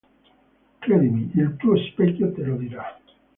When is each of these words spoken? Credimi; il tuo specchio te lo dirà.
Credimi; 0.81 1.29
il 1.35 1.55
tuo 1.57 1.77
specchio 1.77 2.31
te 2.33 2.41
lo 2.41 2.55
dirà. 2.57 2.87